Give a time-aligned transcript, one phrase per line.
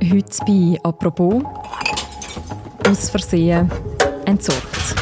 [0.00, 1.42] Heute bei «Apropos»
[2.88, 3.68] aus Versehen
[4.26, 4.94] entsorgt.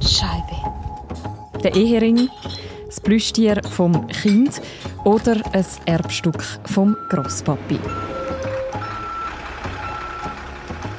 [0.00, 1.62] Scheibe.
[1.62, 2.30] Der Ehering,
[2.86, 4.62] das Plüschtier vom Kind
[5.04, 7.78] oder ein Erbstück vom Grosspapi.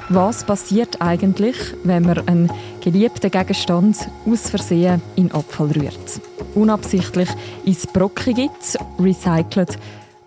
[0.10, 2.52] Was passiert eigentlich, wenn man einen
[2.82, 6.22] geliebten Gegenstand aus Versehen in Abfall rührt?
[6.54, 7.30] Unabsichtlich
[7.66, 9.80] ins Brocken gibt, recycelt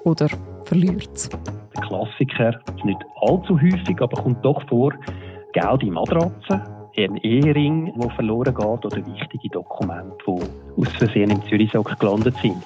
[0.03, 0.29] oder
[0.65, 1.31] verliert?
[1.77, 4.93] Der Klassiker nicht allzu häufig, aber kommt doch vor,
[5.53, 6.63] gelbe Matratze,
[6.97, 12.57] ein Ehering, der verloren geht oder wichtige Dokumente, die aus Versehen im Zürichsock gelandet sind.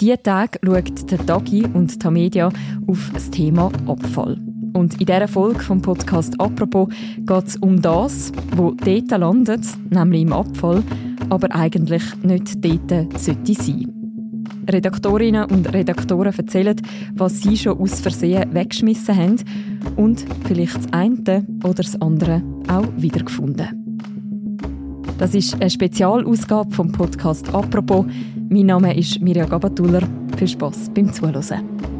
[0.00, 2.48] Diese Tage schaut der Dagi und Tamedia
[2.86, 4.38] auf das Thema Abfall.
[4.72, 6.88] Und in dieser Folge vom Podcast «Apropos»
[7.18, 9.60] geht es um das, wo dort landet,
[9.90, 10.82] nämlich im Abfall,
[11.30, 13.92] aber eigentlich nicht dort sollte sein.
[14.68, 16.76] Redaktorinnen und Redaktoren erzählen,
[17.14, 19.36] was sie schon aus Versehen weggeschmissen haben
[19.96, 23.68] und vielleicht das eine oder das andere auch wiedergefunden.
[25.18, 28.06] Das ist eine Spezialausgabe vom Podcast «Apropos».
[28.48, 30.02] Mein Name ist Mirja Gabatuller.
[30.36, 31.99] Viel Spass beim Zuhören.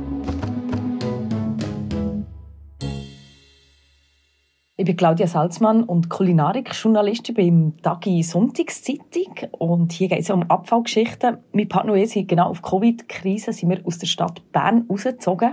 [4.81, 9.51] Ich bin Claudia Salzmann und Kulinarik-Journalistin beim Tagi Sonntagszeitung.
[9.51, 11.37] Und hier geht es um Abfallgeschichten.
[11.53, 15.53] Mein Partner und ich sind genau auf Covid-Krise sind wir aus der Stadt Bern rausgezogen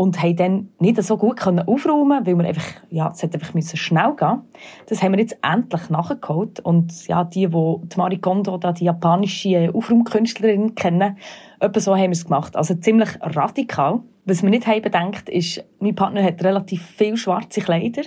[0.00, 3.52] und haben dann nicht so gut können aufräumen, weil wir einfach, ja, es hat einfach
[3.52, 4.40] müssen schnell gehen.
[4.86, 6.58] Das haben wir jetzt endlich nachgeholt.
[6.60, 11.18] Und ja, die, die die Marie Kondo, die japanische Aufraumkünstlerin kennen,
[11.60, 12.56] etwa so haben wir es gemacht.
[12.56, 14.00] Also ziemlich radikal.
[14.24, 18.04] Was wir nicht haben bedenkt, ist, mein Partner hat relativ viel schwarze Kleider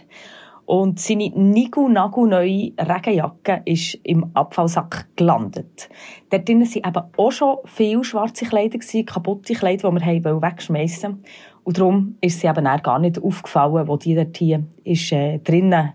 [0.66, 5.90] und seine Nigu-Nagu-neue Regenjacke ist im Abfallsack gelandet.
[6.30, 11.26] Dort drinnen waren eben auch schon viele schwarze Kleider, kaputte Kleider, die wir wegschmeißen wollten.
[11.64, 15.72] Und darum ist sie eben gar nicht aufgefallen, wo die dort hier ist, äh, drinnen
[15.72, 15.94] war.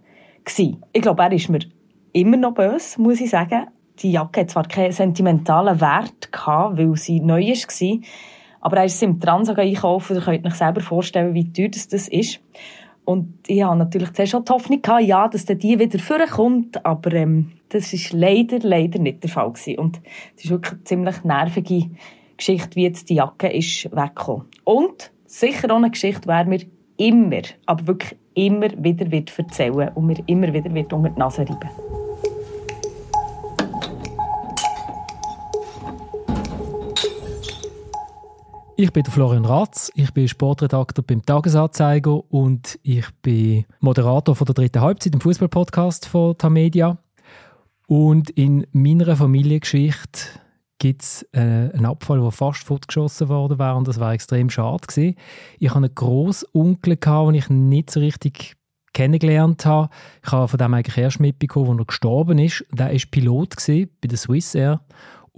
[0.93, 1.61] Ich glaube, er ist mir
[2.13, 3.67] immer noch böse, muss ich sagen.
[4.01, 7.99] Die Jacke hat zwar keinen sentimentalen Wert gehabt, weil sie neu war,
[8.61, 12.09] aber er ist im Transaga einkaufen, ihr könnt euch selber vorstellen, wie teuer das, das
[12.09, 12.41] ist.
[13.05, 16.85] Und ich hatte natürlich zuerst schon die Hoffnung, gehabt, ja, dass der die wieder vorkommt,
[16.85, 19.79] aber ähm, das ist leider, leider nicht der Fall gewesen.
[19.79, 20.01] Und
[20.37, 21.91] es ist wirklich eine ziemlich nervige
[22.37, 24.47] Geschichte, wie jetzt die Jacke ist weggekommen.
[24.65, 26.61] Und sicher auch eine Geschichte, die mir
[26.97, 31.43] immer, aber wirklich immer wieder wird erzählen und mir immer wieder wird unter die Nase
[31.43, 31.71] reiben.
[38.81, 44.55] Ich bin Florian Ratz, ich bin Sportredakteur beim Tagesanzeiger und ich bin Moderator von der
[44.55, 46.97] dritten Halbzeit im Fußballpodcast von Tamedia.
[47.89, 50.39] Und in meiner Familiengeschichte
[50.79, 54.87] gibt es äh, einen Abfall, der fast fortgeschossen worden wäre und das war extrem schade
[54.87, 55.17] gewesen.
[55.59, 58.57] Ich hatte einen Großonkel, den ich nicht so richtig
[58.93, 59.91] kennengelernt habe.
[60.25, 62.65] Ich habe von dem eigentlich erst mitbekommen, als er gestorben ist.
[62.73, 64.81] Der war Pilot bei der Swiss Air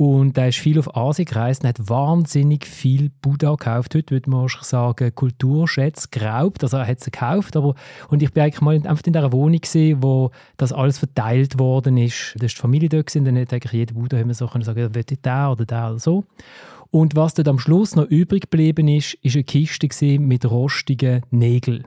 [0.00, 3.94] und er ist viel auf Asien gereist und hat wahnsinnig viel Buddha gekauft.
[3.94, 6.62] Heute würde man sagen, Kulturschätze geraubt.
[6.62, 7.54] Also er hat sie gekauft.
[7.54, 7.74] Aber,
[8.08, 11.98] und ich bin eigentlich mal einfach in dieser Wohnung gesehen, wo das alles verteilt worden
[11.98, 12.32] ist.
[12.36, 14.94] Da war die Familie dort und dann hat eigentlich jeder Buddha immer so können sagen,
[14.94, 16.24] will ich der oder der oder so.
[16.90, 21.84] Und was dort am Schluss noch übrig geblieben ist, ist eine Kiste mit rostigen Nägeln.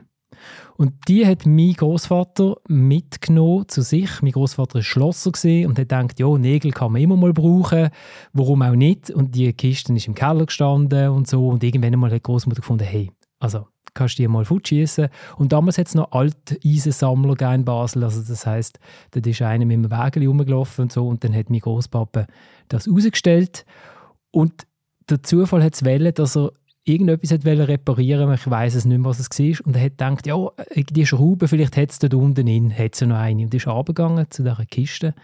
[0.76, 4.22] Und die hat mein Großvater mitgenommen zu sich.
[4.22, 7.90] Mein Großvater war Schlosser und hat gedacht, ja, Nägel kann man immer mal brauchen,
[8.32, 9.10] warum auch nicht.
[9.10, 11.48] Und die Kiste ist im Keller gestanden und so.
[11.48, 15.08] Und irgendwann einmal hat die Großmutter gefunden, hey, also kannst du die mal fortschießen.
[15.36, 18.04] Und damals hat es noch alte Eisensammler in Basel.
[18.04, 18.78] Also das heißt,
[19.12, 21.06] da ist einer mit einem Wägel rumgelaufen und so.
[21.06, 22.26] Und dann hat mein Großpapa
[22.68, 23.64] das rausgestellt.
[24.30, 24.66] Und
[25.08, 26.52] der Zufall hat es dass er
[26.84, 29.66] irgendetwas reparieren wollte, ich weiß es nicht mehr, was es war.
[29.66, 30.36] Und er hat gedacht, ja,
[30.76, 33.42] die Schraube, vielleicht hat es dort unten in, hat noch eine.
[33.42, 35.14] Und ist runtergegangen zu dieser Kiste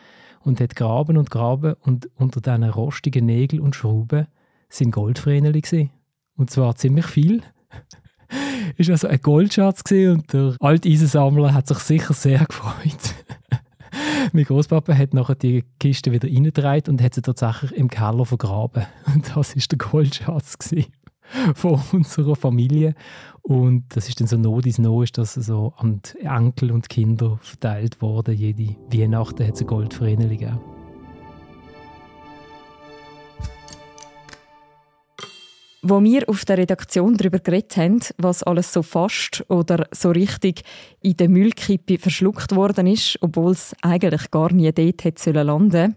[0.42, 4.26] und hat graben und graben und unter diesen rostigen Nägeln und Schrauben
[4.68, 5.90] sind Goldvreneli
[6.36, 7.42] Und zwar ziemlich viel.
[8.76, 13.14] ist also ein Goldschatz und der alte Eisensammler hat sich sicher sehr gefreut.
[14.32, 18.86] mein Großpapa hat nachher die Kiste wieder reingetragen und hat sie tatsächlich im Keller vergraben.
[19.14, 20.58] Und das war der Goldschatz.
[20.58, 20.92] Gewesen.
[21.54, 22.94] von unserer Familie.
[23.42, 26.88] Und das ist dann so Not ins No, ist das so an die Enkel und
[26.88, 28.34] Kinder verteilt worden.
[28.34, 30.60] Jede Weihnachten hat es eine Goldvreneli gegeben.
[35.82, 40.62] Wo wir auf der Redaktion darüber geredet haben, was alles so fast oder so richtig
[41.00, 45.96] in der Müllkippe verschluckt worden ist, obwohl es eigentlich gar nie dort hätte landen sollen,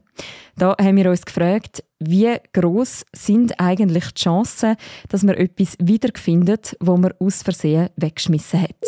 [0.56, 4.76] da haben wir uns gefragt, wie groß sind eigentlich die Chancen,
[5.10, 8.84] dass man etwas wiederfindet, wo man aus Versehen weggeschmissen hat?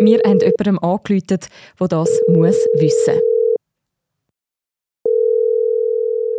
[0.00, 1.40] Wir haben jemandem angerufen,
[1.80, 3.20] der das muss wissen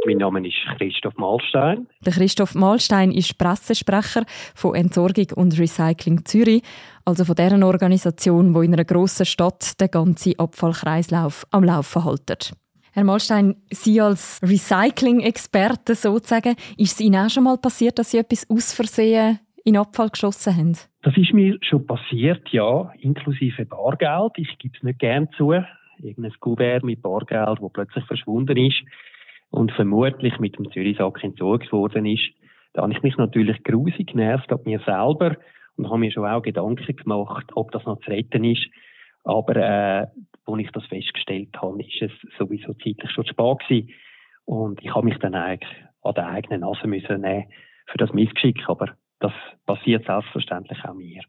[0.06, 1.88] Mein Name ist Christoph Mahlstein.
[2.06, 4.24] Der Christoph Mahlstein ist Pressesprecher
[4.56, 6.62] von Entsorgung und Recycling Zürich,
[7.04, 12.54] also von deren Organisation, wo in einer grossen Stadt den ganzen Abfallkreislauf am Laufen hält.
[12.98, 18.18] Herr Mahlstein, Sie als Recycling-Experte sozusagen, ist es Ihnen auch schon mal passiert, dass Sie
[18.18, 20.78] etwas aus Versehen in Abfall geschossen haben?
[21.04, 24.32] Das ist mir schon passiert, ja, inklusive Bargeld.
[24.38, 25.54] Ich gebe es nicht gern zu.
[26.00, 28.82] Irgendein Kuvert mit Bargeld, das plötzlich verschwunden ist
[29.52, 32.32] und vermutlich mit dem Zürich-Sack entsorgt worden ist.
[32.74, 35.38] Da habe ich mich natürlich grusig genervt an mir selber
[35.76, 38.66] und habe mir schon auch Gedanken gemacht, ob das noch zu retten ist.
[39.24, 40.08] Aber äh,
[40.48, 43.90] als ich das festgestellt habe, ist es sowieso zeitlich schon spät gewesen.
[44.46, 45.70] Und ich habe mich dann eigentlich
[46.04, 47.46] an der eigenen Nase müssen nehmen
[47.88, 48.64] für das Missgeschick.
[48.68, 49.34] Aber das
[49.66, 51.22] passiert selbstverständlich auch mir.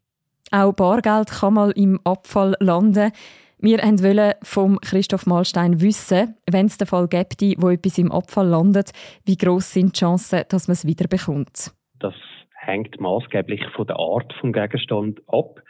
[0.50, 3.12] Auch Bargeld kann mal im Abfall landen.
[3.59, 8.47] Wir wollten vom Christoph Malstein wissen, wenn es den Fall gibt, wo etwas im Abfall
[8.47, 8.93] landet,
[9.25, 11.73] wie groß sind die Chancen, dass man es wieder bekommt?
[11.99, 12.15] Das
[12.55, 15.61] hängt maßgeblich von der Art des Gegenstand ab,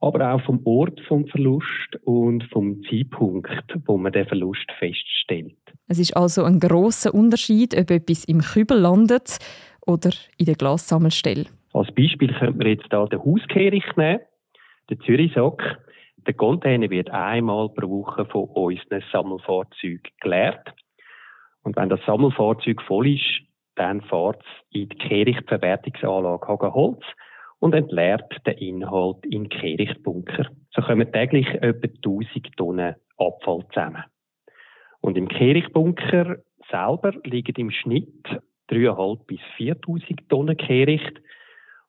[0.00, 3.50] aber auch vom Ort vom Verlust und vom Zeitpunkt,
[3.86, 5.56] wo man den Verlust feststellt.
[5.88, 9.38] Es ist also ein großer Unterschied, ob etwas im Kübel landet
[9.86, 11.46] oder in der Glassammelstelle.
[11.72, 14.20] Als Beispiel könnte man jetzt hier den Hauskehricht nehmen,
[14.88, 15.78] den Zürichsack.
[16.26, 20.72] Der Container wird einmal pro Woche von unseren Sammelfahrzeugen geleert.
[21.62, 23.42] Und wenn das Sammelfahrzeug voll ist,
[23.76, 27.04] dann fährt es in die Kehrichtverwertungsanlage Hagen Holz
[27.60, 30.46] und entleert den Inhalt in Kehrichtbunker.
[30.74, 34.04] So kommen täglich etwa 1000 Tonnen Abfall zusammen.
[35.00, 36.38] Und im Kehrichtbunker
[36.70, 38.24] selber liegen im Schnitt
[38.70, 41.20] 3.500 bis 4.000 Tonnen Kehricht.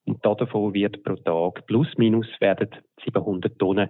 [0.05, 2.69] Und davon wird pro Tag plus minus werden
[3.03, 3.89] 700 Tonnen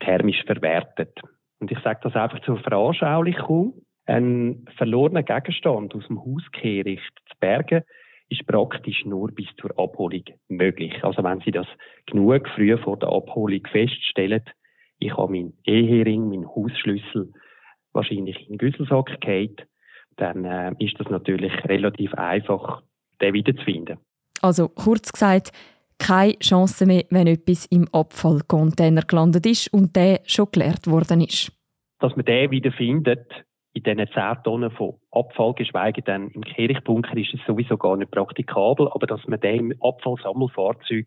[0.00, 1.20] thermisch verwertet.
[1.60, 3.74] Und ich sage das einfach zur Veranschaulichung.
[4.06, 7.84] Ein verlorener Gegenstand aus dem Hauskehricht zu bergen,
[8.32, 10.92] ist praktisch nur bis zur Abholung möglich.
[11.04, 11.66] Also wenn Sie das
[12.06, 14.42] genug früh vor der Abholung feststellen,
[14.98, 17.32] ich habe meinen Ehering, meinen Hausschlüssel
[17.92, 19.66] wahrscheinlich in den Güsselsack gehabt,
[20.16, 22.82] dann äh, ist das natürlich relativ einfach,
[23.20, 23.98] den wiederzufinden.
[24.40, 25.52] Also kurz gesagt,
[25.98, 31.52] keine Chance mehr, wenn etwas im Abfallcontainer gelandet ist und der schon geleert worden ist.
[32.00, 33.26] Dass man den wieder findet,
[33.74, 38.10] in diesen 10 Tonnen von Abfall, geschweige denn im Kirchbunker, ist es sowieso gar nicht
[38.10, 38.88] praktikabel.
[38.92, 41.06] Aber dass man den im Abfallsammelfahrzeug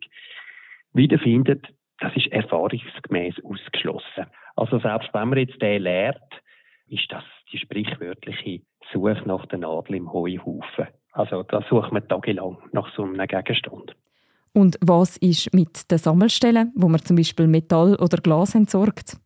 [0.93, 1.67] wiederfindet,
[1.99, 4.25] das ist erfahrungsgemäß ausgeschlossen.
[4.55, 6.41] Also selbst wenn man jetzt den leert,
[6.87, 10.87] ist das die sprichwörtliche Suche nach der Nadel im Heuhaufen.
[11.11, 13.95] Also da sucht man tagelang nach so einem Gegenstand.
[14.53, 19.17] Und was ist mit den Sammelstellen, wo man zum Beispiel Metall oder Glas entsorgt?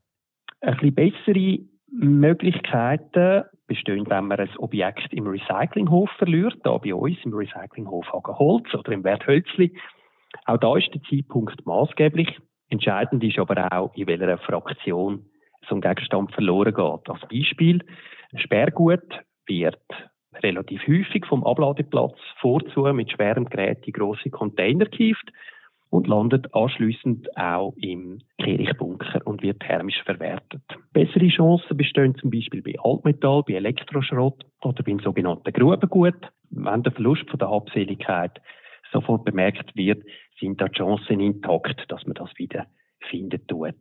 [0.62, 1.60] Ein bisschen bessere
[1.92, 8.74] Möglichkeiten bestehen, wenn man ein Objekt im Recyclinghof verliert, da bei uns im Recyclinghof Hagenholz
[8.74, 9.78] oder im Werthölzli.
[10.46, 12.38] Auch da ist der Zeitpunkt maßgeblich.
[12.70, 15.26] Entscheidend ist aber auch, in welcher Fraktion
[15.68, 17.10] so ein Gegenstand verloren geht.
[17.10, 17.84] Als Beispiel,
[18.32, 19.82] ein Sperrgut wird
[20.44, 25.32] relativ häufig vom Abladeplatz vorzu mit schwerem Gerät in grosse Container gehievt
[25.90, 30.62] und landet anschließend auch im Kirchbunker und wird thermisch verwertet.
[30.94, 36.30] Bessere Chancen bestehen zum Beispiel bei Altmetall, bei Elektroschrott oder beim sogenannten Grubengut.
[36.52, 38.40] Wenn der Verlust von der Habseligkeit
[38.92, 40.04] sofort bemerkt wird,
[40.40, 42.68] sind da die Chancen intakt, dass man das wieder
[43.10, 43.76] finden tut.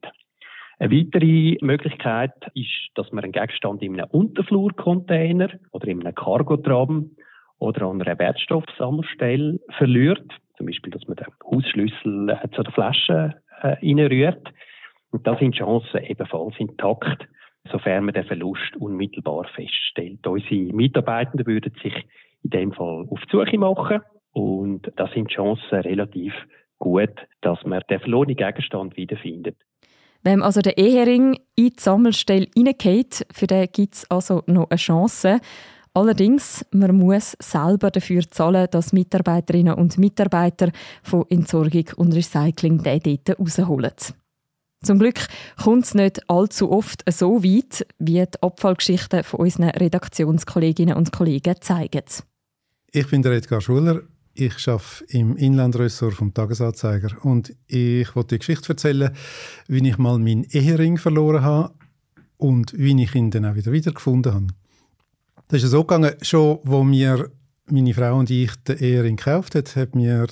[0.81, 7.11] Eine weitere Möglichkeit ist, dass man einen Gegenstand in einem Unterflurcontainer oder in einem Cargotram
[7.59, 10.31] oder an einer Wertstoffsammelstelle verliert.
[10.59, 14.47] Zum Beispiel, dass man den Hausschlüssel äh, zu der Flasche äh, reinrührt.
[15.11, 17.27] Und da sind Chancen ebenfalls intakt,
[17.71, 20.27] sofern man den Verlust unmittelbar feststellt.
[20.27, 21.95] Unsere Mitarbeitenden würden sich
[22.43, 24.00] in dem Fall auf die Suche machen
[24.33, 26.35] und da sind Chancen relativ
[26.79, 29.57] gut, dass man den verlorenen Gegenstand wiederfindet.
[30.23, 34.77] Wenn also der Ehering in die Sammelstelle reingeht, für den gibt es also noch eine
[34.77, 35.41] Chance.
[35.99, 40.71] Allerdings, man muss selber dafür zahlen, dass Mitarbeiterinnen und Mitarbeiter
[41.02, 43.90] von Entsorgung und Recycling den dort rausholen.
[44.85, 45.26] Zum Glück
[45.61, 51.57] kommt es nicht allzu oft so weit, wie die Abfallgeschichten von unseren Redaktionskolleginnen und Kollegen
[51.61, 52.05] zeigen.
[52.93, 54.02] Ich bin der Edgar Schuller
[54.35, 59.11] ich arbeite im Inlandressort vom Tagesanzeiger und ich wollte die Geschichte erzählen,
[59.67, 61.75] wie ich mal meinen Ehering verloren habe
[62.37, 64.47] und wie ich ihn dann auch wieder wiedergefunden habe.
[65.49, 67.31] Das ist so gegangen, schon wo wir
[67.71, 70.26] meine Frau und ich den Ehering gekauft haben, hat mir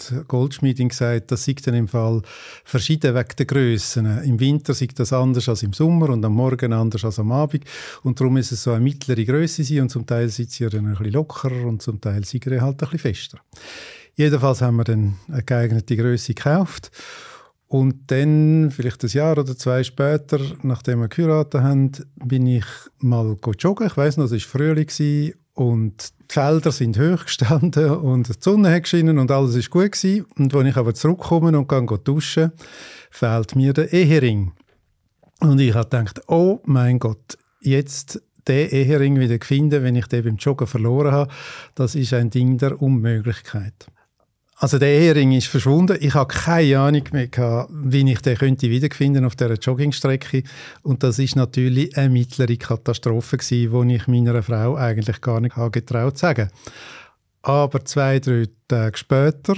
[0.00, 2.20] die Goldschmiedin gesagt, das sei dann im Fall
[2.64, 4.06] verschieden wegen der Grössen.
[4.24, 7.64] Im Winter sei das anders als im Sommer und am Morgen anders als am Abend.
[8.02, 10.84] Und darum ist es so eine mittlere Größe sein und zum Teil sitzt sie dann
[10.84, 13.38] ein bisschen lockerer und zum Teil sei er halt ein bisschen fester.
[14.16, 16.90] Jedenfalls haben wir dann eine geeignete Größe gekauft.
[17.68, 21.92] Und dann, vielleicht ein Jahr oder zwei später, nachdem wir geheiratet haben,
[22.24, 22.64] bin ich
[22.98, 23.88] mal joggen.
[23.88, 28.72] Ich weiss noch, es war Frühling und die Felder sind hoch gestanden und die Sonne
[28.72, 30.26] hat geschienen und alles ist gut gewesen.
[30.36, 32.52] Und wenn ich aber zurückkomme und gehe duschen,
[33.10, 34.52] fehlt mir der Ehering.
[35.40, 40.24] Und ich habe gedacht, oh mein Gott, jetzt den Ehering wieder finden, wenn ich den
[40.24, 41.32] beim Joggen verloren habe,
[41.74, 43.86] das ist ein Ding der Unmöglichkeit.
[44.58, 45.98] Also der Ehering ist verschwunden.
[46.00, 50.44] Ich habe keine Ahnung mehr, gehabt, wie ich den könnte wiederfinden auf dieser Joggingstrecke.
[50.82, 56.16] Und das ist natürlich eine mittlere Katastrophe die ich meiner Frau eigentlich gar nicht getraut
[56.16, 56.48] sagen.
[57.42, 59.56] Aber zwei, drei Tage später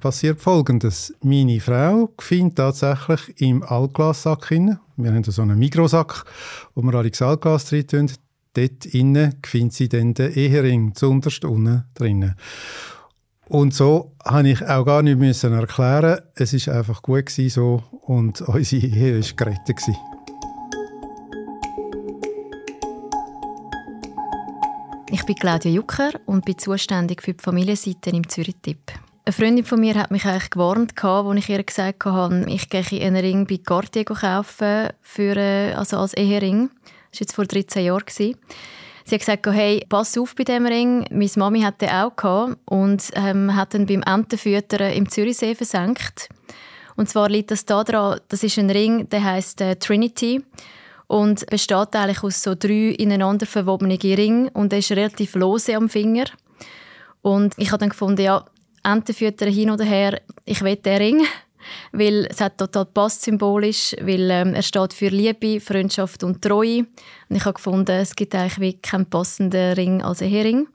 [0.00, 1.14] passiert Folgendes.
[1.22, 6.24] Meine Frau findet tatsächlich im Altglassack hinein, wir haben so einen Mikrosack,
[6.74, 8.10] wo wir alle Altglas drin tun,
[8.54, 12.34] dort innen findet sie dann den Ehering, zuunterst unten drinnen.
[13.48, 16.20] Und so habe ich auch gar nicht müssen erklären.
[16.34, 19.96] Es ist einfach gut gewesen so und unsere Ehe war gerettet gewesen.
[25.10, 28.92] Ich bin Claudia Jucker und bin zuständig für die Familienseite im Zürich-Tipp.
[29.24, 33.02] Eine Freundin von mir hat mich eigentlich gewarnt, als ich ihr gesagt habe, ich gehe
[33.02, 36.70] einen Ring bei Cartier kaufen für, äh, also als Ehering.
[37.10, 38.04] Das war jetzt vor 13 Jahren.
[39.08, 41.06] Sie hat gesagt, hey, pass auf bei diesem Ring.
[41.10, 46.28] Meine Mami hatte den auch gehabt und ähm, hat ihn beim Entenfüttern im Zürichsee versenkt.
[46.94, 50.44] Und zwar liegt das daran, das ist ein Ring, der heißt äh, Trinity
[51.06, 55.88] und besteht eigentlich aus so drei ineinander verwobenen Ringen und er ist relativ lose am
[55.88, 56.26] Finger.
[57.22, 58.44] Und ich habe dann gefunden, ja,
[58.84, 61.26] Entenfüttern hin oder her, ich will den Ring
[61.92, 66.86] weil es hat total passt symbolisch, weil ähm, er steht für Liebe, Freundschaft und Treue.
[67.28, 70.68] Und ich habe gefunden, es gibt eigentlich wie keinen passenden Ring als ein Hering.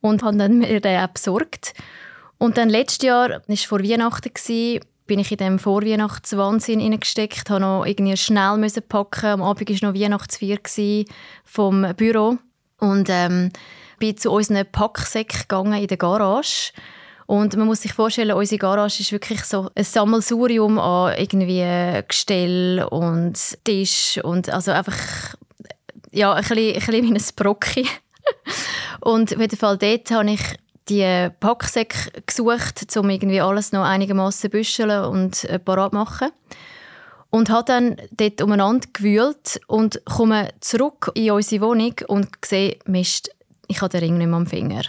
[0.00, 1.74] Und habe dann mir den auch besorgt.
[2.38, 7.48] Und dann letztes Jahr, das war vor Weihnachten, gewesen, bin ich in dem Vorweihnachtswahnsinn hineingesteckt,
[7.48, 9.26] habe noch irgendwie schnell müssen packen.
[9.26, 10.58] Am Abend war noch Weihnachtsfeier
[11.44, 12.38] vom Büro
[12.78, 13.50] und ähm,
[13.98, 16.72] bin zu unseren Packsäcken gegangen in der Garage
[17.26, 21.64] und man muss sich vorstellen, unsere Garage ist wirklich so ein Sammelsurium an irgendwie
[22.06, 24.96] Gestell und Tisch und also einfach
[26.12, 27.88] ja, ein bisschen, ein bisschen wie ein Brocki.
[29.00, 30.40] und auf jeden Fall dort habe ich
[30.88, 36.30] die Packsäcke gesucht, um irgendwie alles noch einigermaßen büscheln und äh, parat machen.
[37.30, 43.30] Und habe dann dort umeinander gewühlt und komme zurück in unsere Wohnung und sehe, Mist,
[43.66, 44.82] ich habe den Ring nicht mehr am Finger.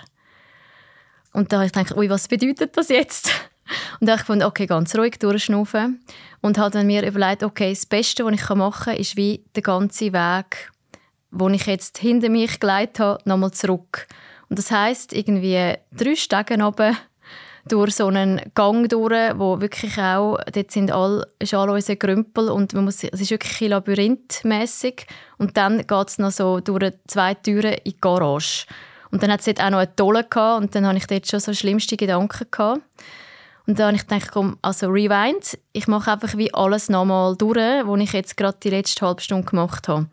[1.37, 3.29] Und da habe ich gedacht, ui, was bedeutet das jetzt?
[3.99, 6.01] Und da habe ich gefunden, okay, ganz ruhig durchschnaufen.
[6.41, 10.11] Und habe mir überlegt, okay, das Beste, was ich machen kann, ist wie der ganze
[10.13, 10.71] Weg,
[11.29, 14.07] den ich jetzt hinter mich geleitet habe, nochmal zurück.
[14.49, 16.97] Und das heisst, irgendwie drei Stegen oben
[17.67, 22.49] durch so einen Gang durch, wo wirklich auch, dort sind all, ist all unsere Grümpel
[22.49, 25.05] und man muss, es ist wirklich labyrinthmäßig
[25.37, 28.65] und dann geht es noch so durch zwei Türen in die Garage.
[29.17, 31.39] Und dann hat es auch noch eine Tolle gehabt und dann hatte ich dort schon
[31.39, 32.81] so schlimmste Gedanken gehabt.
[33.65, 37.57] Und dann habe ich gedacht, komm, also Rewind, ich mache einfach wie alles nochmal durch,
[37.57, 40.05] was ich jetzt gerade die letzte halbe Stunde gemacht habe.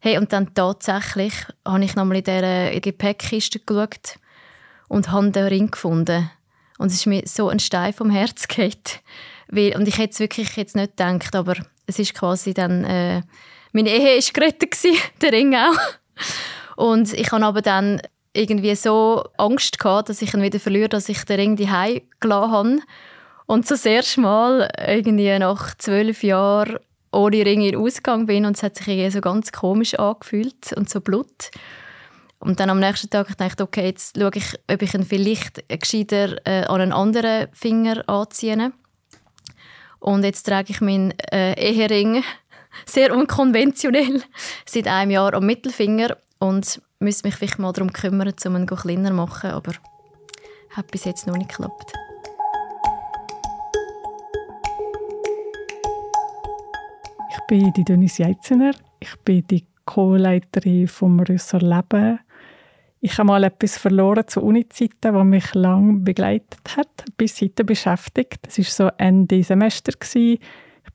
[0.00, 1.32] Hey, und dann tatsächlich
[1.64, 4.18] habe ich nochmal in dieser Gepäckkiste geschaut
[4.88, 6.30] und habe den Ring gefunden.
[6.76, 8.46] Und es ist mir so ein Stein vom Herz.
[9.48, 11.54] Weil, und ich hätte es wirklich jetzt nicht gedacht, aber
[11.86, 13.22] es ist quasi dann, äh,
[13.72, 14.76] meine Ehe war gerettet,
[15.22, 15.78] der Ring auch.
[16.76, 18.00] Und ich habe aber dann
[18.32, 22.52] irgendwie so Angst gehabt, dass ich ihn wieder verliere, dass ich den Ring daheim gelassen
[22.52, 22.78] habe.
[23.46, 26.78] Und das erste Mal irgendwie nach zwölf Jahren
[27.12, 30.90] ohne Ring in Ausgang bin und es hat sich irgendwie so ganz komisch angefühlt und
[30.90, 31.50] so Blut.
[32.38, 35.66] Und dann am nächsten Tag dachte ich, okay, jetzt schaue ich, ob ich ihn vielleicht
[35.68, 38.72] gescheiter äh, an einen anderen Finger anziehe.
[39.98, 42.22] Und jetzt trage ich meinen äh, Ehering
[42.86, 44.22] sehr unkonventionell
[44.66, 49.08] seit einem Jahr am Mittelfinger und müsste mich vielleicht mal darum kümmern, um ihn kleiner
[49.08, 49.72] zu machen, aber
[50.70, 51.92] hat bis jetzt noch nicht geklappt.
[57.30, 58.72] Ich bin die Denise Jeitzener.
[58.98, 62.18] Ich bin die Co-Leiterin vom Ressort Leben.
[63.00, 68.40] Ich habe mal etwas verloren zu Uni-Zeiten, das mich lange begleitet hat, bis heute beschäftigt.
[68.42, 69.92] Das war so Ende Semester.
[69.92, 70.40] Ich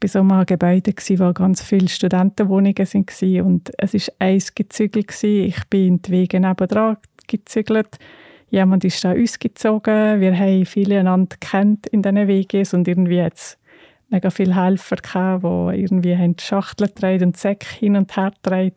[0.01, 5.23] war so mal ein Gebäude, wo ganz viele Studentenwohnungen waren und es war eins gezügelt.
[5.23, 7.97] Ich bin in die Wege nebenan gezügelt.
[8.49, 10.19] Jemand ist da uns gezogen.
[10.19, 13.57] Wir haben viele einander kennt in diesen WGs und irgendwie hat
[14.09, 18.31] mega viele Helfer gehabt, die irgendwie haben die Schachteln getragen und Säcke hin und her
[18.31, 18.75] getragen.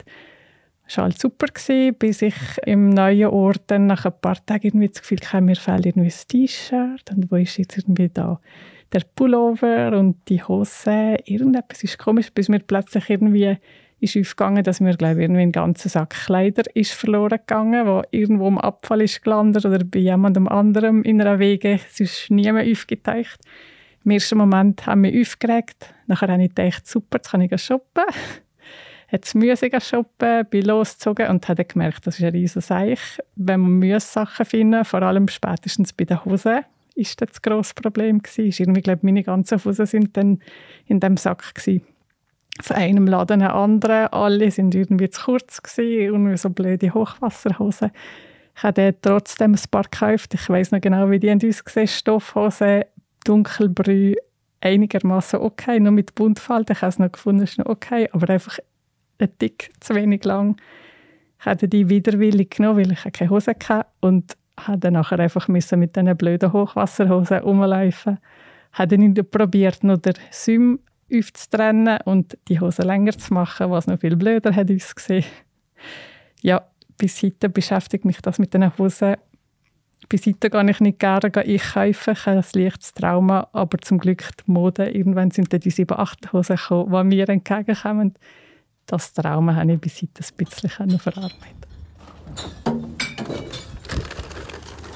[0.87, 2.35] Es war alles super, gewesen, bis ich
[2.66, 6.11] im neuen Ort dann nach ein paar Tagen irgendwie das Gefühl hatte, mir fehlt irgendwie
[6.11, 8.38] ein T-Shirt und wo ist jetzt irgendwie da
[8.95, 11.17] der Pullover und die Hose.
[11.25, 13.59] Irgendetwas ist komisch, bis mir plötzlich irgendwie
[14.01, 18.03] ist aufgegangen, dass mir glaube ich, irgendwie ein ganzer Sack Kleider ist verloren gegangen, wo
[18.11, 21.81] irgendwo im Abfall ist gelandet oder bei jemandem anderem in einer Wege.
[21.87, 23.41] Es ist niemand aufgetaucht.
[24.05, 25.95] Im ersten Moment haben wir aufgeregt.
[26.07, 28.05] Nachher habe ich gedacht, super, jetzt kann ich shoppen.
[29.11, 32.99] Jetzt Müsse shoppen, bin losgezogen und habe gemerkt, das ist ein riesen Seich.
[33.37, 38.63] Wenn man Müsse-Sachen finden, vor allem spätestens bei den Hosen, ist das, grosse Problem gewesen.
[38.63, 40.41] Irgendwie, glaube meine ganzen Hosen sind dann
[40.87, 41.83] in dem Sack gewesen.
[42.61, 47.91] Von einem Laden einen anderen, alle sind irgendwie zu kurz gewesen, irgendwie so blöde Hochwasserhosen.
[48.57, 50.35] Ich habe trotzdem ein paar gekauft.
[50.35, 52.85] Ich weiß noch genau, wie die uns gesehen Stoffhosen,
[53.25, 54.15] dunkelbrü,
[54.61, 56.77] einigermaßen okay, nur mit Buntfalten.
[56.77, 58.59] Ich habe es noch gefunden, ist noch okay, aber einfach
[59.19, 60.57] ein Tick zu wenig lang.
[61.41, 65.49] Ich habe die widerwillig genommen, weil ich keine Hose hatte und habe dann nachher einfach
[65.49, 68.18] müssen mit diesen blöden Hochwasserhosen rumlaufen.
[68.73, 70.80] Habe dann probiert, noch den Süm
[71.12, 75.25] aufzutrennen und die Hose länger zu machen, was noch viel blöder hat ausgesehen.
[76.42, 76.62] Ja,
[76.99, 79.16] bis heute beschäftigt mich das mit den Hosen.
[80.08, 84.28] Bis heute gehe ich nicht gerne einkaufen, ich habe ein leichtes Trauma, aber zum Glück
[84.37, 84.90] die Mode.
[84.90, 88.14] Irgendwann sind dann die 7 8 Hosen gekommen, die mir entgegenkommen.
[88.87, 91.68] Das Trauma habe ich bis heute ein bisschen verarbeitet.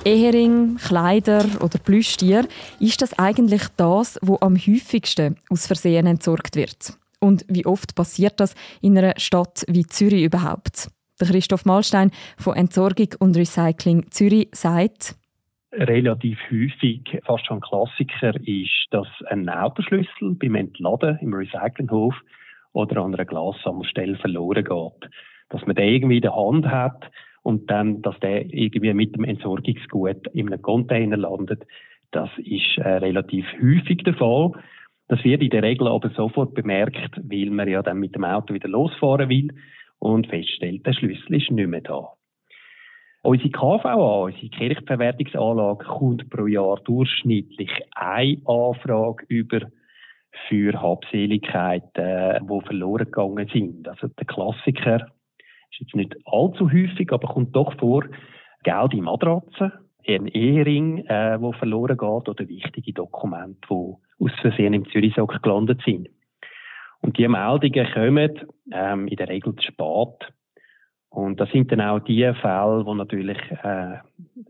[0.05, 2.47] Ehering, Kleider oder Plüschtier,
[2.81, 6.97] ist das eigentlich das, wo am häufigsten aus Versehen entsorgt wird?
[7.21, 10.89] Und wie oft passiert das in einer Stadt wie Zürich überhaupt?
[11.21, 15.17] Der Christoph Malstein von Entsorgung und Recycling Zürich sagt,
[15.73, 22.15] relativ häufig, fast schon Klassiker, ist, dass ein Autoschlüssel beim Entladen im Recyclinghof
[22.73, 25.11] oder an einer Glassammelstelle verloren geht.
[25.51, 27.11] Dass man den irgendwie in der Hand hat
[27.43, 31.65] und dann, dass der irgendwie mit dem Entsorgungsgut in einem Container landet,
[32.11, 34.53] das ist äh, relativ häufig der Fall.
[35.09, 38.55] Das wird in der Regel aber sofort bemerkt, weil man ja dann mit dem Auto
[38.55, 39.49] wieder losfahren will
[39.99, 42.13] und feststellt, der Schlüssel ist nicht mehr da.
[43.23, 49.61] Unsere KVA, unsere Kirchverwertungsanlage, kommt pro Jahr durchschnittlich eine Anfrage über
[50.49, 53.89] für Habseligkeiten, die verloren gegangen sind.
[53.89, 55.09] Also der Klassiker
[55.71, 58.05] ist jetzt nicht allzu häufig, aber kommt doch vor,
[58.65, 59.73] Geld in Matratzen,
[60.07, 66.09] ein Ehering, äh, verloren geht, oder wichtige Dokumente, die aus Versehen im Zürichsack gelandet sind.
[67.01, 68.41] Und die Meldungen kommen
[68.73, 70.33] ähm, in der Regel zu spät.
[71.11, 73.99] Und das sind dann auch die Fälle, die natürlich äh,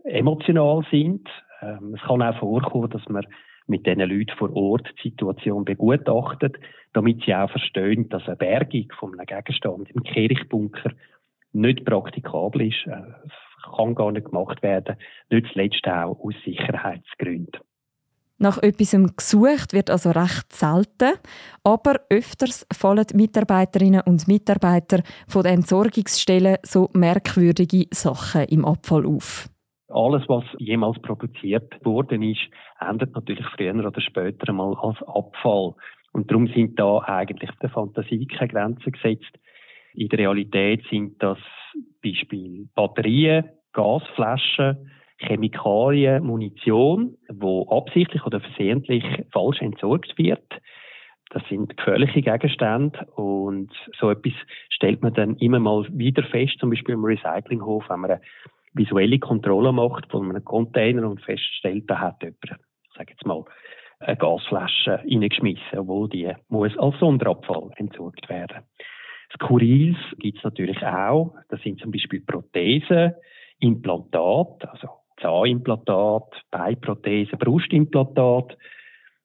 [0.03, 1.27] emotional sind.
[1.61, 3.25] Ähm, es kann auch vorkommen, dass man
[3.69, 6.57] mit diesen Leuten vor Ort die Situation begutachtet,
[6.93, 10.91] damit sie auch verstehen, dass eine Bergung von einem Gegenstand im Kirchbunker
[11.53, 13.01] nicht praktikabel ist, äh,
[13.75, 14.95] kann gar nicht gemacht werden,
[15.29, 17.61] nicht zuletzt auch aus Sicherheitsgründen.
[18.41, 21.19] Nach etwas gesucht wird also recht selten,
[21.63, 29.49] aber öfters fallen Mitarbeiterinnen und Mitarbeiter von den Entsorgungsstellen so merkwürdige Sachen im Abfall auf.
[29.89, 32.47] Alles, was jemals produziert worden ist,
[32.79, 35.73] endet natürlich früher oder später einmal als Abfall.
[36.11, 39.39] Und darum sind da eigentlich der Fantasie keine Grenzen gesetzt.
[39.93, 41.39] In der Realität sind das
[42.03, 50.47] Beispiel Batterien, Gasflaschen, Chemikalien, Munition, wo absichtlich oder versehentlich falsch entsorgt wird.
[51.31, 54.33] Das sind gefährliche Gegenstände und so etwas
[54.69, 58.19] stellt man dann immer mal wieder fest, zum Beispiel im Recyclinghof, wenn man
[58.73, 63.43] visuelle Kontrolle macht von einem Container und feststellt, da hat jemand, ich sage jetzt mal,
[63.99, 68.63] eine Gasflasche reingeschmissen, wo die muss als Sonderabfall entsorgt werden.
[69.33, 71.35] Skurrils gibt es natürlich auch.
[71.49, 73.13] Das sind zum Beispiel Prothesen,
[73.59, 74.87] Implantat, also
[75.21, 78.57] Zahnimplantat, Beinprothesen, Brustimplantat.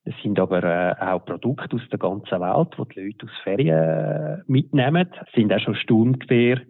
[0.04, 3.78] Es sind aber äh, auch Produkte aus der ganzen Welt, die die Leute aus Ferien
[3.78, 5.08] äh, mitnehmen.
[5.24, 6.60] Es sind auch schon Sturmgewehr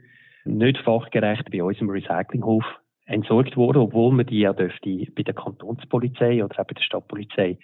[0.45, 2.65] nicht fachgerecht bei unserem Recyclinghof
[3.07, 7.59] entsorgt worden, obwohl man die ja dürfte bei der Kantonspolizei oder auch bei der Stadtpolizei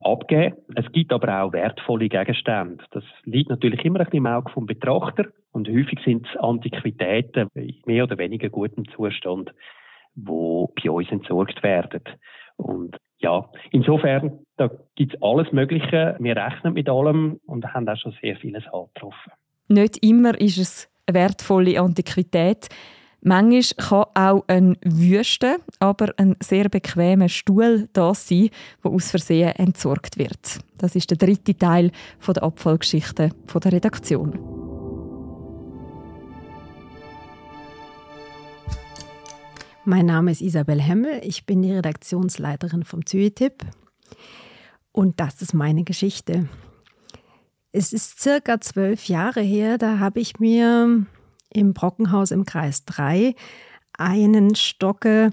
[0.00, 0.56] abgeben.
[0.74, 2.84] Es gibt aber auch wertvolle Gegenstände.
[2.90, 7.48] Das liegt natürlich immer ein bisschen im Auge vom Betrachter und häufig sind es Antiquitäten
[7.54, 9.52] in mehr oder weniger gutem Zustand,
[10.14, 12.02] wo bei uns entsorgt werden.
[12.56, 16.16] Und ja, insofern, da gibt es alles Mögliche.
[16.18, 19.32] Wir rechnen mit allem und haben auch schon sehr vieles angetroffen.
[19.68, 22.68] Nicht immer ist es wertvolle Antiquität.
[23.24, 28.50] Manchmal kann auch ein Wüste, aber ein sehr bequemer Stuhl da sein,
[28.82, 30.58] der aus Versehen entsorgt wird.
[30.78, 31.92] Das ist der dritte Teil
[32.26, 34.38] der Abfallgeschichte der Redaktion.
[39.84, 43.64] Mein Name ist Isabel Hemmel, ich bin die Redaktionsleiterin vom ZÜETIP
[44.92, 46.48] und das ist meine Geschichte.
[47.72, 51.06] Es ist circa zwölf Jahre her, da habe ich mir
[51.50, 53.34] im Brockenhaus im Kreis 3
[53.94, 55.30] einen Stocke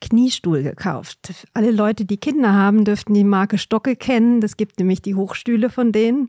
[0.00, 1.46] Kniestuhl gekauft.
[1.54, 4.40] Alle Leute, die Kinder haben, dürften die Marke Stocke kennen.
[4.40, 6.28] Das gibt nämlich die Hochstühle von denen.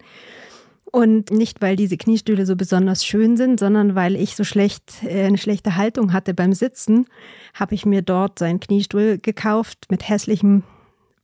[0.92, 5.26] Und nicht, weil diese Kniestühle so besonders schön sind, sondern weil ich so schlecht, äh,
[5.26, 7.08] eine schlechte Haltung hatte beim Sitzen,
[7.54, 10.64] habe ich mir dort so einen Kniestuhl gekauft mit hässlichem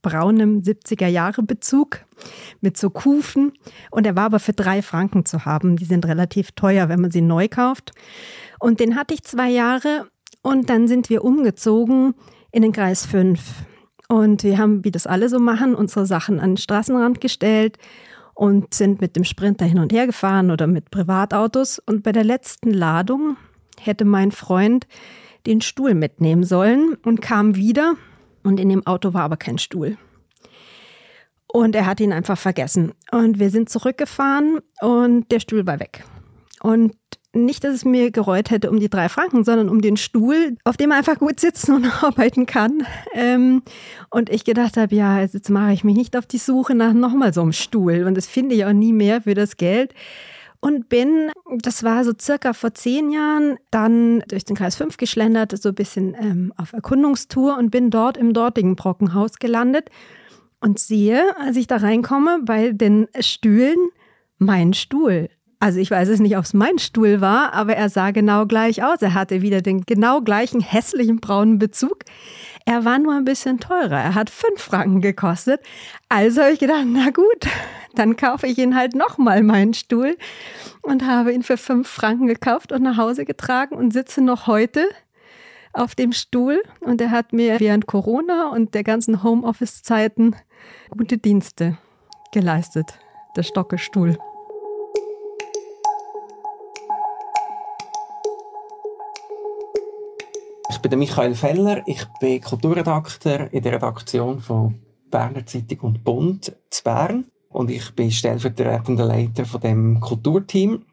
[0.04, 2.06] braunem 70er-Jahre-Bezug
[2.62, 3.54] mit so Kufen.
[3.90, 5.78] Und er war aber für drei Franken zu haben.
[5.78, 7.94] Die sind relativ teuer, wenn man sie neu kauft.
[8.60, 10.06] Und den hatte ich zwei Jahre
[10.44, 12.14] und dann sind wir umgezogen
[12.52, 13.40] in den Kreis 5.
[14.08, 17.80] Und wir haben, wie das alle so machen, unsere Sachen an den Straßenrand gestellt
[18.36, 21.80] und sind mit dem Sprinter hin und her gefahren oder mit Privatautos.
[21.80, 23.38] Und bei der letzten Ladung
[23.80, 24.88] hätte mein Freund
[25.46, 27.96] den Stuhl mitnehmen sollen und kam wieder
[28.44, 29.98] und in dem Auto war aber kein Stuhl.
[31.48, 32.94] Und er hat ihn einfach vergessen.
[33.12, 36.04] Und wir sind zurückgefahren und der Stuhl war weg.
[36.62, 36.96] Und
[37.36, 40.78] nicht, dass es mir gereut hätte um die drei Franken, sondern um den Stuhl, auf
[40.78, 42.86] dem er einfach gut sitzen und arbeiten kann.
[43.14, 43.64] Ähm,
[44.10, 47.34] und ich gedacht habe, ja, jetzt mache ich mich nicht auf die Suche nach nochmal
[47.34, 48.04] so einem Stuhl.
[48.04, 49.94] Und das finde ich auch nie mehr für das Geld
[50.64, 55.62] und bin, das war so circa vor zehn Jahren, dann durch den Kreis 5 geschlendert,
[55.62, 59.90] so ein bisschen ähm, auf Erkundungstour und bin dort im dortigen Brockenhaus gelandet
[60.62, 63.90] und sehe, als ich da reinkomme, bei den Stühlen,
[64.38, 65.28] mein Stuhl.
[65.60, 68.86] Also ich weiß es nicht, ob es mein Stuhl war, aber er sah genau gleich
[68.86, 69.02] aus.
[69.02, 72.06] Er hatte wieder den genau gleichen hässlichen braunen Bezug.
[72.66, 74.00] Er war nur ein bisschen teurer.
[74.00, 75.62] Er hat fünf Franken gekostet.
[76.10, 77.48] Also habe ich gedacht, na gut,
[77.96, 80.18] dann kaufe ich ihn halt nochmal meinen Stuhl
[80.82, 84.88] und habe ihn für fünf Franken gekauft und nach Hause getragen und sitze noch heute
[85.74, 86.64] auf dem Stuhl.
[86.80, 90.36] Und er hat mir während Corona und der ganzen Homeoffice-Zeiten
[90.90, 91.78] gute Dienste
[92.32, 92.94] geleistet,
[93.36, 94.18] der Stockestuhl.
[100.74, 104.80] Ich bin Michael Feller, ich bin Kulturredakteur in der Redaktion von
[105.12, 110.84] Berner Zeitung und Bund zu Bern und ich bin stellvertretender Leiter von dem Kulturteam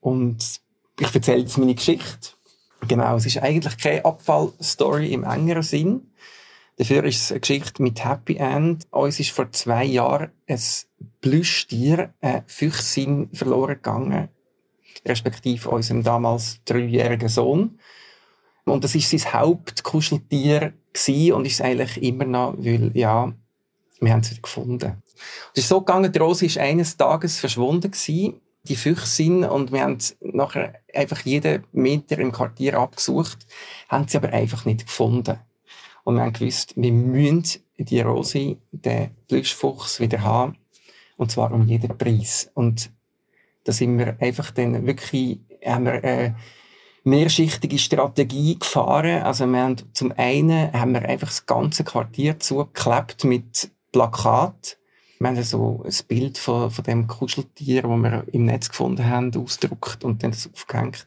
[0.00, 0.60] und
[1.00, 2.32] ich erzähle jetzt meine Geschichte.
[2.86, 6.12] Genau, es ist eigentlich keine Abfallstory im engeren Sinn.
[6.76, 8.86] Dafür ist es eine Geschichte mit Happy End.
[8.90, 10.60] Uns ist vor zwei Jahren ein
[11.22, 14.28] Plüschtier, ein Füchsin, verloren gegangen.
[15.06, 17.78] Respektive unserem damals dreijährigen Sohn.
[18.64, 23.32] Und das ist sein Hauptkuscheltier gewesen und ist eigentlich immer noch, weil, ja,
[24.00, 25.02] wir haben es wieder gefunden.
[25.54, 29.82] Es ist so gegangen, die Rose ist eines Tages verschwunden gewesen, die Füchsin, und wir
[29.82, 33.46] haben nachher einfach jeden Meter im Quartier abgesucht,
[33.88, 35.38] haben sie aber einfach nicht gefunden.
[36.04, 37.44] Und wir haben gewusst, wir müssen
[37.78, 40.56] die Rose, den Plüschfuchs wieder haben,
[41.16, 42.50] und zwar um jeden Preis.
[42.54, 42.90] Und
[43.64, 46.32] da sind wir einfach dann wirklich, haben wir, äh,
[47.04, 49.22] mehrschichtige Strategie gefahren.
[49.22, 54.78] Also wir haben zum einen haben wir einfach das ganze Quartier zugeklebt mit Plakat.
[55.18, 59.34] Wir haben so ein Bild von, von dem Kuscheltier, das wir im Netz gefunden haben,
[59.36, 61.06] ausgedruckt und dann das aufgehängt.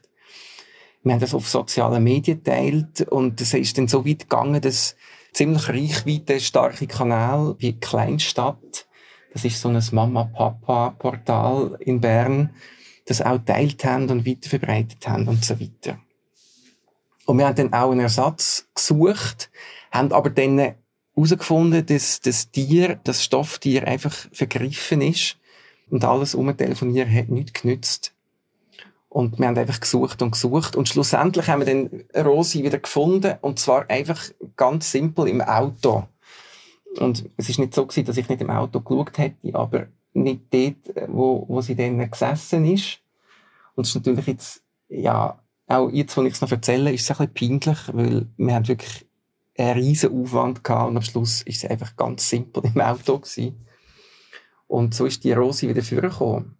[1.02, 4.96] Wir haben das auf sozialen Medien geteilt und es ist dann so weit gegangen, dass
[5.32, 8.86] ziemlich reichweite starke Kanäle wie Kleinstadt,
[9.32, 12.54] das ist so ein Mama-Papa-Portal in Bern,
[13.06, 15.98] das auch teilt haben und weiterverbreitet haben und so weiter.
[17.24, 19.50] Und wir haben dann auch einen Ersatz gesucht,
[19.90, 20.74] haben aber dann
[21.14, 25.36] herausgefunden, dass das Tier, das Stofftier einfach vergriffen ist
[25.90, 28.12] und alles umtelefonieren hat nichts genützt.
[29.08, 33.36] Und wir haben einfach gesucht und gesucht und schlussendlich haben wir dann Rosi wieder gefunden
[33.40, 36.06] und zwar einfach ganz simpel im Auto.
[36.98, 40.42] Und es ist nicht so gewesen, dass ich nicht im Auto geschaut hätte, aber nicht
[40.50, 43.00] dort, wo, wo sie dann gesessen ist.
[43.74, 47.20] Und es ist natürlich jetzt, ja, auch jetzt, wo ich es noch erzähle, ist es
[47.20, 49.06] ein bisschen peinlich, weil wir haben wirklich
[49.58, 53.66] einen riesen Aufwand gehabt und am Schluss ist sie einfach ganz simpel im Auto gewesen.
[54.66, 56.56] Und so ist die Rosi wieder vorgekommen.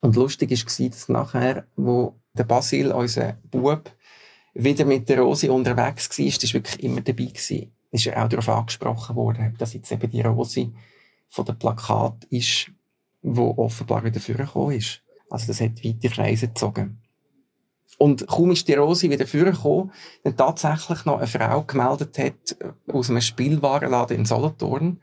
[0.00, 3.90] Und lustig war, dass nachher, wo der Basil, unser Bub,
[4.54, 7.72] wieder mit der Rosi unterwegs war, das war wirklich immer dabei gewesen.
[7.90, 10.70] ist er auch darauf angesprochen worden, dass jetzt eben die Rose
[11.28, 12.70] von dem Plakat ist,
[13.22, 15.02] wo offenbar wieder vorgekommen ist.
[15.28, 17.02] Also das hat weite Kreise gezogen.
[17.98, 22.92] Und kaum ist die Rose wieder vorgekommen, dann tatsächlich noch eine Frau gemeldet hat äh,
[22.92, 25.00] aus einem Spielwarenladen in Solothurn.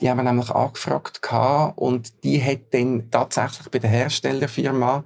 [0.00, 1.20] Die haben wir nämlich angefragt
[1.76, 5.04] und die hat dann tatsächlich bei der Herstellerfirma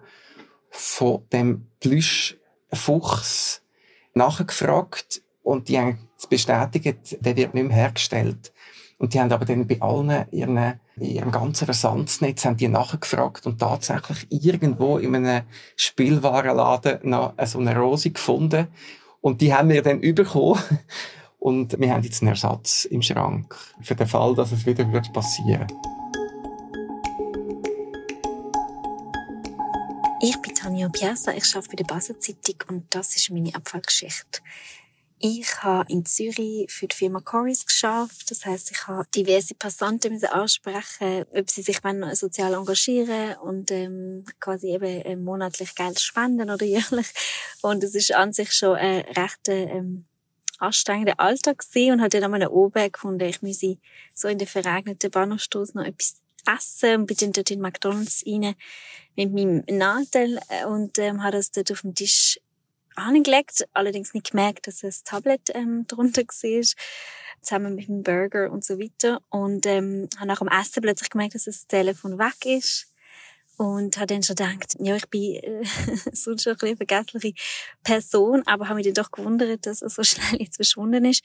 [0.70, 3.62] von dem Plüschfuchs
[4.14, 8.52] nachgefragt und die haben bestätigt, der wird nicht mehr hergestellt.
[8.98, 13.60] Und die haben aber dann bei allen ihren, ihrem ganzen Versandsnetz haben die nachgefragt und
[13.60, 15.44] tatsächlich irgendwo in einem
[15.76, 18.66] Spielwarenladen noch so eine Rose gefunden.
[19.20, 20.60] Und die haben wir dann bekommen.
[21.38, 23.54] Und wir haben jetzt einen Ersatz im Schrank.
[23.80, 25.68] Für den Fall, dass es wieder wird passieren
[30.20, 34.40] Ich bin Tanja Piazza, ich arbeite bei der Basel Zeitung und das ist meine Abfallgeschichte.
[35.20, 38.30] Ich habe in Zürich für die Firma Corys geschafft.
[38.30, 41.80] Das heißt, ich habe diverse Passanten ansprechen, ob sie sich
[42.12, 47.08] sozial engagieren und ähm, quasi eben ähm, monatlich Geld spenden oder jährlich.
[47.62, 50.04] Und es ist an sich schon ein recht ähm,
[50.58, 53.78] anstrengender Alltag gewesen und habe dann einmal oben gefunden, ich müsse
[54.14, 58.54] so in den verregneten Bahnhofstoß noch etwas essen und bin dann dort in McDonalds rein
[59.16, 62.38] mit meinem Nadel äh, und ähm, habe das dort auf dem Tisch
[62.98, 66.64] angelegt, allerdings nicht gemerkt, dass ein Tablet ähm, drunter war,
[67.40, 69.20] zusammen mit dem Burger und so weiter.
[69.30, 72.92] Und ähm, habe nach dem Essen plötzlich gemerkt, dass das Telefon weg ist.
[73.56, 75.64] Und habe dann schon gedacht, ja, ich bin äh,
[76.12, 77.34] sonst schon ein bisschen vergessliche
[77.82, 81.24] Person, aber habe mich dann doch gewundert, dass er so schnell jetzt verschwunden ist.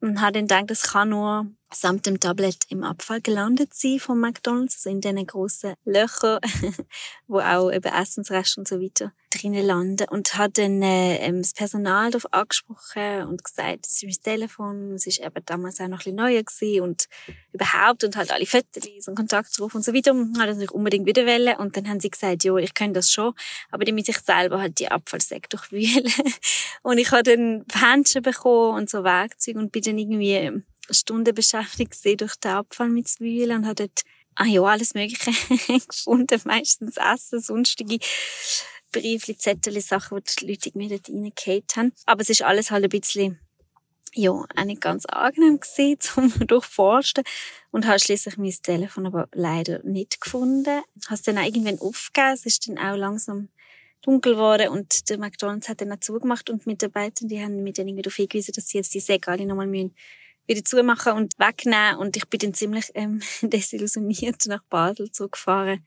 [0.00, 4.20] Und habe dann gedacht, das kann nur samt dem Tablet im Abfall gelandet sein von
[4.20, 6.40] McDonalds, also in diesen grossen Löchern,
[7.26, 10.08] wo auch eben Essensreste und so weiter drinnen landen.
[10.08, 15.06] Und hat dann äh, das Personal darauf angesprochen und gesagt, es ist mein Telefon, es
[15.06, 17.08] ist eben damals auch noch ein bisschen neuer gewesen und
[17.52, 20.12] überhaupt und halt alle Fotos und Kontakt drauf und so weiter.
[20.12, 21.56] Und hat das nicht unbedingt wieder wollen.
[21.56, 23.34] Und dann haben sie gesagt, ja, ich kann das schon,
[23.70, 26.12] aber die mit sich selber halt die Abfallsäcke durchwühlen.
[26.82, 32.20] und ich habe dann Händchen bekommen und so Werkzeuge und bin dann irgendwie Stunden beschäftigt
[32.20, 34.02] durch den Abfall mit wühlen und habe dort
[34.38, 35.32] ah ja, alles Mögliche
[35.88, 37.98] gefunden, meistens Essen, sonstige
[38.92, 41.92] Briefli, Zettel, Sachen, die die Leute mir dort reingehauen haben.
[42.06, 43.38] Aber es ist alles halt ein bisschen,
[44.14, 46.00] ja, auch nicht ganz angenehm gewesen,
[46.38, 47.24] zum durchforsten.
[47.70, 50.82] Und habe schließlich mein Telefon aber leider nicht gefunden.
[51.10, 52.32] Es dann auch irgendwann aufgegeben.
[52.32, 53.48] Es ist dann auch langsam
[54.02, 57.72] dunkel geworden und der McDonalds hat dann auch zugemacht und die Mitarbeiter, die haben mir
[57.72, 59.92] dann irgendwie darauf hingewiesen, dass sie jetzt die Säge alle nochmal müssen
[60.48, 61.96] wieder zumachen und wegnehmen.
[61.98, 65.86] Und ich bin dann ziemlich ähm, desillusioniert nach Basel zurückgefahren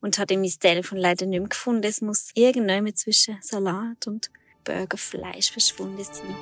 [0.00, 1.84] und habe mein Telefon leider nicht mehr gefunden.
[1.84, 4.30] Es muss irgendjemand zwischen Salat und
[4.64, 6.34] Burgerfleisch verschwunden sein.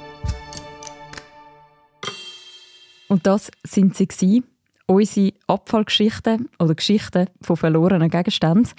[3.08, 4.44] Und das sind sie gewesen,
[4.86, 8.70] unsere Abfallgeschichten oder Geschichten von verlorenen Gegenständen,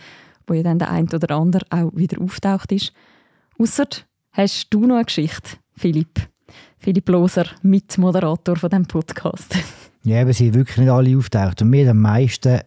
[0.48, 2.92] wo ja dann der ein oder andere auch wieder auftaucht ist.
[3.58, 3.88] Ausser
[4.32, 6.28] hast du noch eine Geschichte, Philipp?
[6.86, 9.58] Philipp Loser, Mitmoderator von diesem Podcast.
[10.04, 11.64] Ja, aber sie wirklich nicht alle auftaucht.
[11.64, 12.60] Und mir am meisten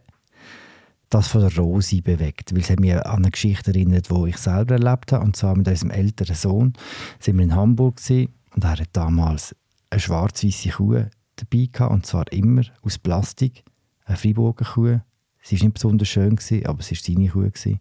[1.08, 4.38] das von der Rosi bewegt, weil es hat mich an eine Geschichte erinnert, die ich
[4.38, 5.24] selber erlebt habe.
[5.24, 6.72] Und zwar mit unserem älteren Sohn
[7.20, 9.54] sind wir in Hamburg gewesen, und er hat damals
[9.88, 11.04] eine schwarz-weiße Kuh
[11.36, 13.62] dabei gehabt, und zwar immer aus Plastik,
[14.04, 14.98] eine Freiburger Kuh.
[15.40, 17.42] Sie war nicht besonders schön, gewesen, aber es war seine Kuh.
[17.42, 17.78] Gewesen.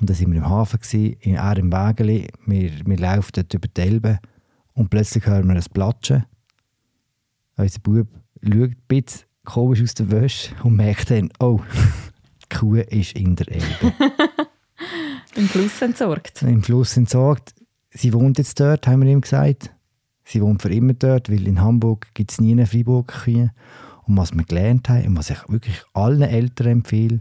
[0.00, 3.68] Und dann sind wir im Hafen, gewesen, er im Wägeli, wir, wir laufen dort über
[3.68, 4.20] die Elbe
[4.76, 6.24] und plötzlich hören wir ein Platschen.
[7.56, 8.08] Unser Bub
[8.42, 11.60] schaut ein bisschen komisch aus der Wäsche und merkt dann, oh,
[12.42, 13.92] die Kuh ist in der Elbe.
[15.34, 16.42] Im Fluss entsorgt.
[16.42, 17.54] Im Fluss entsorgt.
[17.90, 19.72] Sie wohnt jetzt dort, haben wir ihm gesagt.
[20.24, 23.52] Sie wohnt für immer dort, weil in Hamburg gibt es nie eine Freiburg-Kühe.
[24.04, 27.20] Und was wir gelernt haben und was ich wirklich allen Eltern empfehle,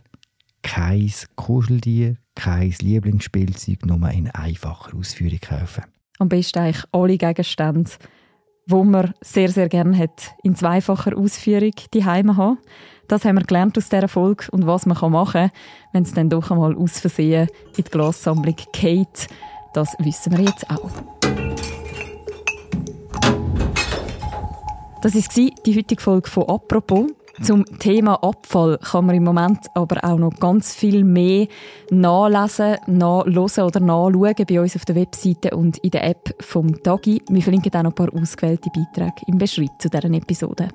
[0.61, 5.83] kein Kuscheltier, kein Lieblingsspielzeug nur in einfacher Ausführung kaufen
[6.19, 7.91] am besten eigentlich alle Gegenstände,
[8.67, 12.57] wo man sehr, sehr gerne hat, in zweifacher Ausführung die Heime haben.
[13.07, 15.51] Das haben wir gelernt aus dieser Folge und was man machen kann,
[15.93, 17.47] wenn es dann doch einmal aus Versehen
[17.77, 19.27] in die Glassammlung geht.
[19.73, 20.89] Das wissen wir jetzt auch.
[25.03, 27.11] Das war die heutige Folge von «Apropos».
[27.41, 31.47] Zum Thema Abfall kann man im Moment aber auch noch ganz viel mehr
[31.89, 37.21] nachlesen, nachlesen oder nachschauen bei uns auf der Webseite und in der App vom Tagi.
[37.29, 40.69] Wir verlinken auch noch ein paar ausgewählte Beiträge im Beschrieb zu deren Episode.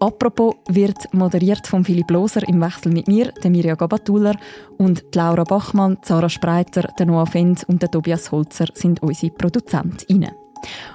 [0.00, 4.34] Apropos wird moderiert von Philipp Loser im Wechsel mit mir, der Mirja Gabatuller
[4.78, 10.32] und Laura Bachmann, Sarah Spreiter, der Noah Fendt und der Tobias Holzer sind unsere Produzentinnen.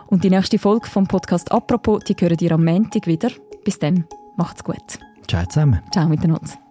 [0.07, 3.29] Und die nächste Folge vom Podcast «Apropos», die hören ihr am Montag wieder.
[3.63, 4.05] Bis dann,
[4.39, 4.99] macht's gut.
[5.28, 5.82] Ciao zusammen.
[5.91, 6.68] Ciao miteinander.